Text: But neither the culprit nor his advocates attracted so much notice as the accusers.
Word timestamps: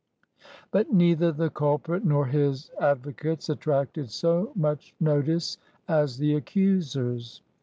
But 0.71 0.91
neither 0.91 1.31
the 1.31 1.51
culprit 1.51 2.03
nor 2.03 2.25
his 2.25 2.71
advocates 2.79 3.49
attracted 3.49 4.09
so 4.09 4.51
much 4.55 4.95
notice 4.99 5.59
as 5.87 6.17
the 6.17 6.33
accusers. 6.33 7.43